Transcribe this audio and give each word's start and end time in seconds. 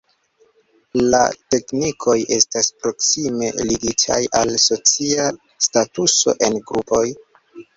La 1.13 1.19
teknikoj 1.55 2.15
estas 2.39 2.71
proksime 2.85 3.51
ligitaj 3.73 4.19
al 4.43 4.55
socia 4.67 5.29
statuso 5.69 6.39
en 6.49 6.59
grupoj. 6.73 7.05